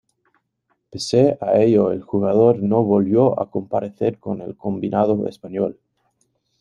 Pese 0.89 1.37
a 1.39 1.59
ello 1.61 1.91
el 1.91 2.01
jugador 2.01 2.63
no 2.63 2.83
volvió 2.83 3.39
a 3.39 3.51
comparecer 3.51 4.17
con 4.17 4.41
el 4.41 4.57
combinado 4.57 5.27
español. 5.27 5.79